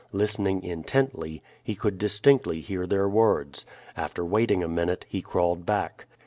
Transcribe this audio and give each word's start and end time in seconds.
Listening 0.11 0.63
intently 0.63 1.43
he 1.63 1.75
could 1.75 1.99
distinctly 1.99 2.59
hear 2.59 2.87
their 2.87 3.07
words. 3.07 3.67
After 3.95 4.25
waiting 4.25 4.63
a 4.63 4.67
minute 4.67 5.05
he 5.07 5.21
crawled 5.21 5.63
back. 5.63 6.07